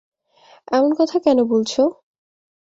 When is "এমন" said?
0.67-0.91